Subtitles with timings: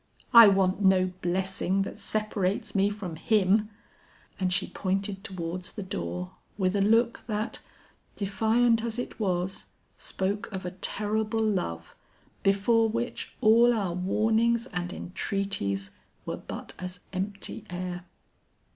[0.33, 3.69] 'I want no blessing that separates me from him!'
[4.39, 7.59] And she pointed towards the door with a look that,
[8.15, 9.67] defiant as it was,
[9.99, 11.95] spoke of a terrible love
[12.41, 15.91] before which all our warnings and entreaties
[16.25, 18.05] were but as empty air.